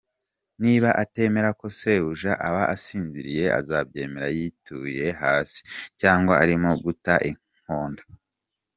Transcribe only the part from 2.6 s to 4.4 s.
asinziriye azabyemera